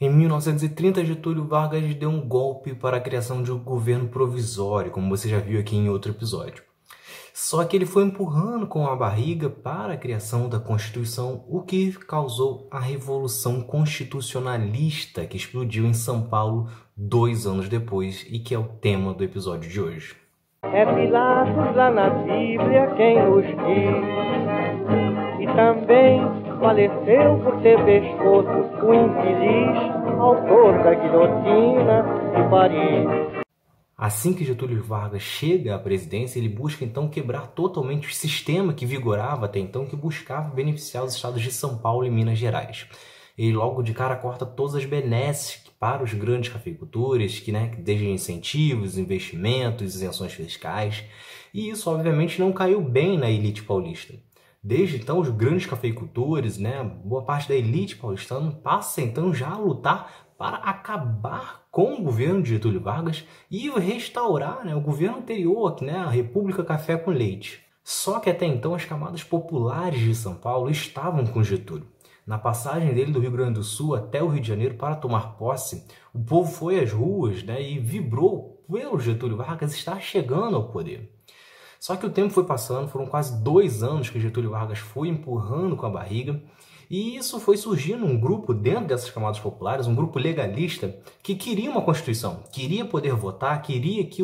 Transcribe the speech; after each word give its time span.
Em 0.00 0.10
1930, 0.10 1.04
Getúlio 1.04 1.46
Vargas 1.46 1.94
deu 1.94 2.10
um 2.10 2.20
golpe 2.20 2.74
para 2.74 2.96
a 2.96 3.00
criação 3.00 3.42
de 3.42 3.52
um 3.52 3.58
governo 3.58 4.08
provisório, 4.08 4.90
como 4.90 5.08
você 5.08 5.28
já 5.28 5.38
viu 5.38 5.60
aqui 5.60 5.76
em 5.76 5.88
outro 5.88 6.10
episódio. 6.10 6.64
Só 7.32 7.64
que 7.64 7.76
ele 7.76 7.86
foi 7.86 8.04
empurrando 8.04 8.66
com 8.66 8.86
a 8.86 8.96
barriga 8.96 9.48
para 9.48 9.94
a 9.94 9.96
criação 9.96 10.48
da 10.48 10.58
Constituição, 10.58 11.44
o 11.48 11.62
que 11.62 11.92
causou 11.92 12.68
a 12.70 12.80
Revolução 12.80 13.60
Constitucionalista 13.60 15.26
que 15.26 15.36
explodiu 15.36 15.86
em 15.86 15.94
São 15.94 16.22
Paulo 16.22 16.68
dois 16.96 17.46
anos 17.46 17.68
depois 17.68 18.26
e 18.28 18.40
que 18.40 18.54
é 18.54 18.58
o 18.58 18.64
tema 18.64 19.14
do 19.14 19.22
episódio 19.22 19.70
de 19.70 19.80
hoje. 19.80 20.16
É 20.62 20.84
Pilatos 20.86 21.76
lá 21.76 21.90
na 21.90 22.10
Bíblia 22.10 22.94
quem 22.96 23.16
diz, 23.16 23.54
e 25.40 25.46
também 25.54 26.43
faleceu 26.64 27.38
por 27.40 27.60
ter 27.60 27.76
pescoço 27.84 28.48
o 28.86 28.94
infeliz 28.94 30.18
autor 30.18 30.82
da 30.82 30.94
guilhotina 30.94 32.02
de 32.34 32.48
Paris. 32.48 33.44
Assim 33.94 34.32
que 34.32 34.46
Getúlio 34.46 34.82
Vargas 34.82 35.20
chega 35.20 35.74
à 35.74 35.78
presidência, 35.78 36.38
ele 36.38 36.48
busca 36.48 36.82
então 36.82 37.06
quebrar 37.06 37.48
totalmente 37.48 38.08
o 38.08 38.14
sistema 38.14 38.72
que 38.72 38.86
vigorava 38.86 39.44
até 39.44 39.58
então, 39.58 39.84
que 39.84 39.94
buscava 39.94 40.54
beneficiar 40.54 41.04
os 41.04 41.14
estados 41.14 41.42
de 41.42 41.52
São 41.52 41.76
Paulo 41.76 42.06
e 42.06 42.10
Minas 42.10 42.38
Gerais. 42.38 42.86
Ele 43.36 43.52
logo 43.52 43.82
de 43.82 43.92
cara 43.92 44.16
corta 44.16 44.46
todas 44.46 44.74
as 44.74 44.86
benesses 44.86 45.62
para 45.78 46.02
os 46.02 46.14
grandes 46.14 46.50
cafeicultores, 46.50 47.40
que, 47.40 47.52
né, 47.52 47.72
desde 47.78 48.08
incentivos, 48.08 48.96
investimentos, 48.96 49.94
isenções 49.96 50.32
fiscais, 50.32 51.04
e 51.52 51.68
isso 51.68 51.90
obviamente 51.90 52.40
não 52.40 52.54
caiu 52.54 52.80
bem 52.80 53.18
na 53.18 53.30
elite 53.30 53.62
paulista. 53.62 54.14
Desde 54.66 54.96
então, 54.96 55.20
os 55.20 55.28
grandes 55.28 55.66
cafeicultores, 55.66 56.56
né, 56.56 56.82
boa 57.04 57.22
parte 57.22 57.46
da 57.50 57.54
elite 57.54 57.96
paulistana 57.96 58.50
passa 58.50 59.02
então 59.02 59.34
já 59.34 59.50
a 59.50 59.58
lutar 59.58 60.10
para 60.38 60.56
acabar 60.56 61.66
com 61.70 61.92
o 61.92 62.02
governo 62.02 62.42
de 62.42 62.48
Getúlio 62.48 62.80
Vargas 62.80 63.26
e 63.50 63.68
restaurar 63.68 64.64
né, 64.64 64.74
o 64.74 64.80
governo 64.80 65.18
anterior, 65.18 65.76
né, 65.82 65.98
a 65.98 66.08
República 66.08 66.64
Café 66.64 66.96
com 66.96 67.10
Leite. 67.10 67.62
Só 67.82 68.18
que 68.18 68.30
até 68.30 68.46
então 68.46 68.74
as 68.74 68.86
camadas 68.86 69.22
populares 69.22 70.00
de 70.00 70.14
São 70.14 70.34
Paulo 70.34 70.70
estavam 70.70 71.26
com 71.26 71.44
Getúlio. 71.44 71.86
Na 72.26 72.38
passagem 72.38 72.94
dele 72.94 73.12
do 73.12 73.20
Rio 73.20 73.32
Grande 73.32 73.54
do 73.54 73.62
Sul 73.62 73.94
até 73.94 74.22
o 74.22 74.28
Rio 74.28 74.40
de 74.40 74.48
Janeiro 74.48 74.76
para 74.76 74.96
tomar 74.96 75.36
posse, 75.36 75.86
o 76.14 76.18
povo 76.20 76.50
foi 76.50 76.80
às 76.80 76.90
ruas 76.90 77.42
né, 77.42 77.60
e 77.60 77.78
vibrou 77.78 78.64
pelo 78.66 78.98
Getúlio 78.98 79.36
Vargas 79.36 79.74
estar 79.74 80.00
chegando 80.00 80.56
ao 80.56 80.70
poder. 80.70 81.12
Só 81.84 81.96
que 81.96 82.06
o 82.06 82.10
tempo 82.10 82.32
foi 82.32 82.44
passando, 82.44 82.88
foram 82.88 83.04
quase 83.04 83.44
dois 83.44 83.82
anos 83.82 84.08
que 84.08 84.18
Getúlio 84.18 84.52
Vargas 84.52 84.78
foi 84.78 85.06
empurrando 85.06 85.76
com 85.76 85.84
a 85.84 85.90
barriga 85.90 86.42
e 86.88 87.14
isso 87.14 87.38
foi 87.38 87.58
surgindo 87.58 88.06
um 88.06 88.18
grupo 88.18 88.54
dentro 88.54 88.86
dessas 88.86 89.10
camadas 89.10 89.38
populares, 89.38 89.86
um 89.86 89.94
grupo 89.94 90.18
legalista, 90.18 90.98
que 91.22 91.34
queria 91.34 91.70
uma 91.70 91.82
Constituição, 91.82 92.42
queria 92.50 92.86
poder 92.86 93.12
votar, 93.12 93.60
queria 93.60 94.02
que 94.06 94.22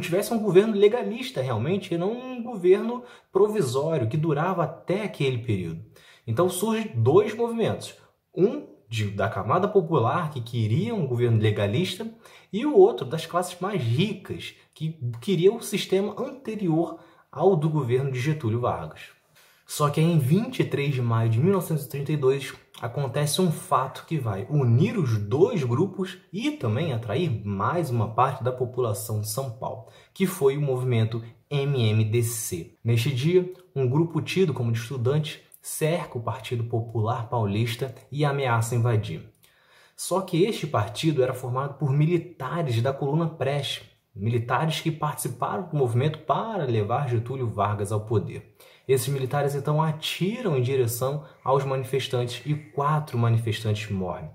tivesse 0.00 0.32
um 0.32 0.38
governo 0.38 0.76
legalista 0.76 1.42
realmente, 1.42 1.92
e 1.92 1.98
não 1.98 2.12
um 2.12 2.44
governo 2.44 3.02
provisório 3.32 4.08
que 4.08 4.16
durava 4.16 4.62
até 4.62 5.02
aquele 5.02 5.38
período. 5.38 5.84
Então 6.24 6.48
surgem 6.48 6.92
dois 6.94 7.34
movimentos. 7.34 7.92
Um 8.32 8.68
de, 8.90 9.08
da 9.08 9.28
camada 9.28 9.68
popular 9.68 10.30
que 10.30 10.40
queria 10.40 10.92
um 10.92 11.06
governo 11.06 11.40
legalista 11.40 12.12
e 12.52 12.66
o 12.66 12.76
outro 12.76 13.06
das 13.06 13.24
classes 13.24 13.58
mais 13.60 13.80
ricas 13.80 14.54
que 14.74 14.98
queria 15.20 15.54
o 15.54 15.62
sistema 15.62 16.12
anterior 16.20 16.98
ao 17.30 17.54
do 17.54 17.70
governo 17.70 18.10
de 18.10 18.18
Getúlio 18.18 18.60
Vargas. 18.60 19.02
Só 19.64 19.88
que 19.88 20.00
em 20.00 20.18
23 20.18 20.92
de 20.92 21.00
maio 21.00 21.30
de 21.30 21.38
1932 21.38 22.52
acontece 22.82 23.40
um 23.40 23.52
fato 23.52 24.04
que 24.04 24.18
vai 24.18 24.44
unir 24.50 24.98
os 24.98 25.16
dois 25.16 25.62
grupos 25.62 26.18
e 26.32 26.50
também 26.50 26.92
atrair 26.92 27.30
mais 27.46 27.90
uma 27.90 28.08
parte 28.12 28.42
da 28.42 28.50
população 28.50 29.20
de 29.20 29.30
São 29.30 29.52
Paulo, 29.52 29.86
que 30.12 30.26
foi 30.26 30.56
o 30.56 30.60
movimento 30.60 31.22
MMDC. 31.48 32.74
Neste 32.82 33.14
dia, 33.14 33.52
um 33.76 33.88
grupo 33.88 34.20
tido 34.20 34.52
como 34.52 34.72
de 34.72 34.80
estudantes 34.80 35.38
cerca 35.60 36.18
o 36.18 36.22
Partido 36.22 36.64
Popular 36.64 37.28
Paulista 37.28 37.94
e 38.10 38.24
ameaça 38.24 38.74
invadir. 38.74 39.28
Só 39.96 40.22
que 40.22 40.44
este 40.44 40.66
partido 40.66 41.22
era 41.22 41.34
formado 41.34 41.74
por 41.74 41.92
militares 41.92 42.80
da 42.80 42.92
coluna 42.92 43.28
Preste, 43.28 43.90
militares 44.14 44.80
que 44.80 44.90
participaram 44.90 45.68
do 45.68 45.76
movimento 45.76 46.20
para 46.20 46.64
levar 46.64 47.08
Getúlio 47.08 47.46
Vargas 47.46 47.92
ao 47.92 48.00
poder. 48.00 48.56
Esses 48.88 49.08
militares 49.08 49.54
então 49.54 49.82
atiram 49.82 50.56
em 50.56 50.62
direção 50.62 51.24
aos 51.44 51.64
manifestantes 51.64 52.42
e 52.44 52.54
quatro 52.54 53.18
manifestantes 53.18 53.90
morrem. 53.90 54.30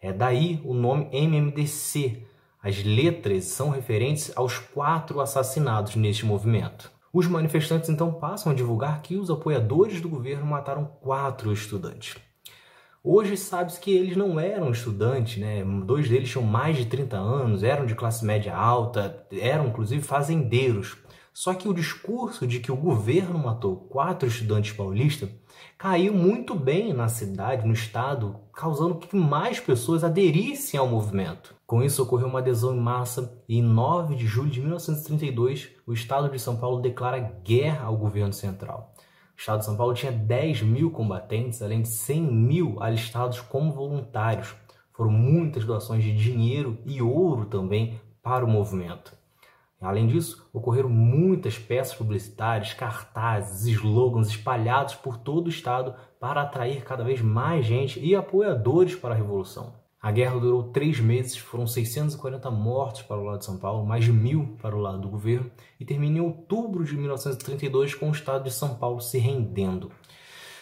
É 0.00 0.12
daí 0.12 0.60
o 0.64 0.74
nome 0.74 1.08
MMDC. 1.12 2.26
As 2.62 2.82
letras 2.82 3.44
são 3.44 3.70
referentes 3.70 4.32
aos 4.36 4.58
quatro 4.58 5.20
assassinados 5.20 5.96
neste 5.96 6.26
movimento. 6.26 6.93
Os 7.14 7.28
manifestantes 7.28 7.88
então 7.88 8.12
passam 8.12 8.50
a 8.50 8.54
divulgar 8.56 9.00
que 9.00 9.14
os 9.16 9.30
apoiadores 9.30 10.00
do 10.00 10.08
governo 10.08 10.44
mataram 10.44 10.84
quatro 11.00 11.52
estudantes. 11.52 12.16
Hoje 13.04 13.36
sabe-se 13.36 13.78
que 13.78 13.92
eles 13.94 14.16
não 14.16 14.40
eram 14.40 14.72
estudantes, 14.72 15.36
né? 15.40 15.62
Dois 15.84 16.08
deles 16.08 16.28
tinham 16.28 16.44
mais 16.44 16.76
de 16.76 16.86
30 16.86 17.16
anos, 17.16 17.62
eram 17.62 17.86
de 17.86 17.94
classe 17.94 18.24
média 18.24 18.52
alta, 18.52 19.24
eram 19.30 19.68
inclusive 19.68 20.02
fazendeiros. 20.02 20.96
Só 21.34 21.52
que 21.52 21.68
o 21.68 21.74
discurso 21.74 22.46
de 22.46 22.60
que 22.60 22.70
o 22.70 22.76
governo 22.76 23.36
matou 23.40 23.74
quatro 23.76 24.28
estudantes 24.28 24.72
paulistas 24.72 25.28
caiu 25.76 26.14
muito 26.14 26.54
bem 26.54 26.92
na 26.92 27.08
cidade, 27.08 27.66
no 27.66 27.72
estado, 27.72 28.36
causando 28.52 28.94
que 28.94 29.16
mais 29.16 29.58
pessoas 29.58 30.04
aderissem 30.04 30.78
ao 30.78 30.86
movimento. 30.86 31.52
Com 31.66 31.82
isso, 31.82 32.00
ocorreu 32.04 32.28
uma 32.28 32.38
adesão 32.38 32.76
em 32.76 32.80
massa 32.80 33.42
e 33.48 33.58
em 33.58 33.62
9 33.62 34.14
de 34.14 34.28
julho 34.28 34.48
de 34.48 34.60
1932, 34.60 35.70
o 35.84 35.92
estado 35.92 36.30
de 36.30 36.38
São 36.38 36.56
Paulo 36.56 36.80
declara 36.80 37.18
guerra 37.18 37.86
ao 37.86 37.96
governo 37.96 38.32
central. 38.32 38.94
O 39.36 39.40
estado 39.40 39.58
de 39.58 39.64
São 39.64 39.76
Paulo 39.76 39.92
tinha 39.92 40.12
10 40.12 40.62
mil 40.62 40.92
combatentes, 40.92 41.60
além 41.60 41.82
de 41.82 41.88
100 41.88 42.22
mil 42.22 42.80
alistados 42.80 43.40
como 43.40 43.72
voluntários. 43.72 44.54
Foram 44.92 45.10
muitas 45.10 45.64
doações 45.64 46.04
de 46.04 46.16
dinheiro 46.16 46.78
e 46.86 47.02
ouro 47.02 47.46
também 47.46 48.00
para 48.22 48.44
o 48.44 48.48
movimento. 48.48 49.23
Além 49.84 50.06
disso, 50.06 50.48
ocorreram 50.50 50.88
muitas 50.88 51.58
peças 51.58 51.94
publicitárias, 51.94 52.72
cartazes, 52.72 53.66
slogans 53.66 54.28
espalhados 54.28 54.94
por 54.94 55.18
todo 55.18 55.46
o 55.46 55.50
estado 55.50 55.94
para 56.18 56.40
atrair 56.40 56.82
cada 56.82 57.04
vez 57.04 57.20
mais 57.20 57.66
gente 57.66 58.00
e 58.00 58.16
apoiadores 58.16 58.94
para 58.94 59.12
a 59.12 59.16
Revolução. 59.16 59.74
A 60.00 60.10
guerra 60.10 60.40
durou 60.40 60.64
três 60.64 60.98
meses, 61.00 61.36
foram 61.36 61.66
640 61.66 62.50
mortos 62.50 63.02
para 63.02 63.18
o 63.18 63.24
lado 63.24 63.40
de 63.40 63.44
São 63.44 63.58
Paulo, 63.58 63.86
mais 63.86 64.04
de 64.04 64.12
mil 64.12 64.56
para 64.60 64.74
o 64.74 64.80
lado 64.80 65.00
do 65.00 65.08
governo, 65.08 65.50
e 65.78 65.84
termina 65.84 66.16
em 66.16 66.20
outubro 66.20 66.82
de 66.82 66.96
1932 66.96 67.94
com 67.94 68.08
o 68.08 68.12
estado 68.12 68.44
de 68.44 68.50
São 68.50 68.76
Paulo 68.76 69.00
se 69.00 69.18
rendendo. 69.18 69.90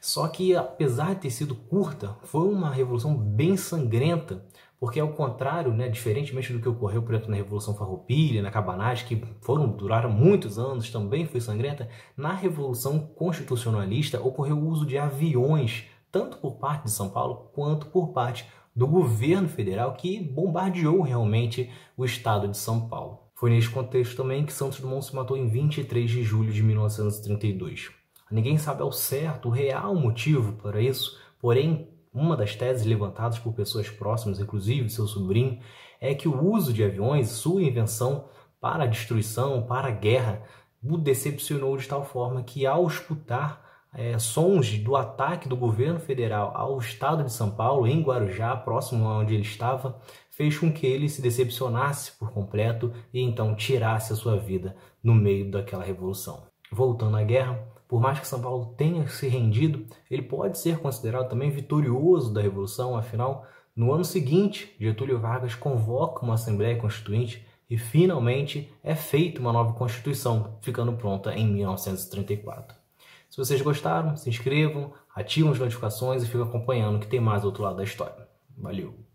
Só 0.00 0.28
que, 0.28 0.54
apesar 0.54 1.14
de 1.14 1.22
ter 1.22 1.30
sido 1.30 1.54
curta, 1.54 2.16
foi 2.24 2.48
uma 2.48 2.70
revolução 2.70 3.16
bem 3.16 3.56
sangrenta, 3.56 4.44
porque 4.78 5.00
ao 5.00 5.08
contrário, 5.08 5.72
né, 5.72 5.88
diferentemente 5.88 6.52
do 6.52 6.60
que 6.60 6.68
ocorreu, 6.68 7.02
por 7.02 7.14
exemplo, 7.14 7.30
na 7.30 7.36
Revolução 7.36 7.74
Farroupilha, 7.74 8.42
na 8.42 8.50
Cabanagem, 8.50 9.06
que 9.06 9.22
foram 9.40 9.68
duraram 9.68 10.10
muitos 10.10 10.58
anos, 10.58 10.90
também 10.90 11.26
foi 11.26 11.40
sangrenta, 11.40 11.88
na 12.16 12.32
Revolução 12.32 12.98
Constitucionalista 12.98 14.20
ocorreu 14.20 14.56
o 14.56 14.68
uso 14.68 14.84
de 14.84 14.98
aviões, 14.98 15.84
tanto 16.12 16.36
por 16.38 16.56
parte 16.56 16.84
de 16.84 16.90
São 16.90 17.08
Paulo 17.08 17.50
quanto 17.54 17.86
por 17.86 18.08
parte 18.08 18.46
do 18.74 18.86
governo 18.86 19.48
federal, 19.48 19.94
que 19.94 20.20
bombardeou 20.20 21.00
realmente 21.00 21.70
o 21.96 22.04
estado 22.04 22.46
de 22.46 22.58
São 22.58 22.88
Paulo. 22.88 23.20
Foi 23.34 23.50
neste 23.50 23.70
contexto 23.70 24.16
também 24.16 24.44
que 24.44 24.52
Santos 24.52 24.80
Dumont 24.80 25.04
se 25.04 25.14
matou 25.14 25.36
em 25.36 25.48
23 25.48 26.10
de 26.10 26.22
julho 26.22 26.52
de 26.52 26.62
1932. 26.62 27.95
Ninguém 28.30 28.58
sabe 28.58 28.82
ao 28.82 28.92
certo 28.92 29.48
o 29.48 29.52
real 29.52 29.94
motivo 29.94 30.54
para 30.54 30.80
isso, 30.80 31.18
porém 31.38 31.88
uma 32.12 32.36
das 32.36 32.54
teses 32.54 32.86
levantadas 32.86 33.38
por 33.38 33.52
pessoas 33.52 33.90
próximas, 33.90 34.40
inclusive 34.40 34.88
seu 34.88 35.06
sobrinho, 35.06 35.60
é 36.00 36.14
que 36.14 36.26
o 36.26 36.44
uso 36.50 36.72
de 36.72 36.82
aviões, 36.82 37.28
sua 37.28 37.62
invenção 37.62 38.24
para 38.60 38.84
a 38.84 38.86
destruição, 38.86 39.62
para 39.62 39.88
a 39.88 39.92
guerra, 39.92 40.42
o 40.82 40.96
decepcionou 40.96 41.76
de 41.76 41.86
tal 41.86 42.04
forma 42.04 42.42
que, 42.42 42.66
ao 42.66 42.86
escutar 42.86 43.64
é, 43.92 44.18
sons 44.18 44.78
do 44.78 44.96
ataque 44.96 45.48
do 45.48 45.56
governo 45.56 45.98
federal 45.98 46.52
ao 46.54 46.78
estado 46.78 47.24
de 47.24 47.32
São 47.32 47.50
Paulo, 47.50 47.86
em 47.86 48.02
Guarujá, 48.02 48.56
próximo 48.56 49.08
a 49.08 49.18
onde 49.18 49.34
ele 49.34 49.42
estava, 49.42 49.98
fez 50.30 50.58
com 50.58 50.72
que 50.72 50.86
ele 50.86 51.08
se 51.08 51.22
decepcionasse 51.22 52.12
por 52.12 52.30
completo 52.30 52.92
e 53.12 53.20
então 53.20 53.54
tirasse 53.54 54.12
a 54.12 54.16
sua 54.16 54.36
vida 54.36 54.76
no 55.02 55.14
meio 55.14 55.50
daquela 55.50 55.84
revolução. 55.84 56.46
Voltando 56.70 57.16
à 57.16 57.22
guerra, 57.22 57.58
por 57.88 58.00
mais 58.00 58.18
que 58.18 58.26
São 58.26 58.40
Paulo 58.40 58.74
tenha 58.76 59.06
se 59.08 59.28
rendido, 59.28 59.86
ele 60.10 60.22
pode 60.22 60.58
ser 60.58 60.78
considerado 60.78 61.28
também 61.28 61.50
vitorioso 61.50 62.32
da 62.32 62.40
Revolução, 62.40 62.96
afinal, 62.96 63.46
no 63.74 63.92
ano 63.92 64.04
seguinte, 64.04 64.74
Getúlio 64.80 65.20
Vargas 65.20 65.54
convoca 65.54 66.24
uma 66.24 66.34
Assembleia 66.34 66.80
Constituinte 66.80 67.46
e 67.68 67.76
finalmente 67.76 68.72
é 68.82 68.94
feita 68.94 69.40
uma 69.40 69.52
nova 69.52 69.74
Constituição, 69.74 70.58
ficando 70.62 70.92
pronta 70.94 71.34
em 71.34 71.46
1934. 71.46 72.76
Se 73.28 73.36
vocês 73.36 73.60
gostaram, 73.60 74.16
se 74.16 74.30
inscrevam, 74.30 74.92
ativem 75.14 75.50
as 75.50 75.58
notificações 75.58 76.22
e 76.22 76.26
fiquem 76.26 76.42
acompanhando 76.42 77.00
que 77.00 77.06
tem 77.06 77.20
mais 77.20 77.44
outro 77.44 77.62
lado 77.62 77.76
da 77.76 77.84
história. 77.84 78.26
Valeu! 78.56 79.05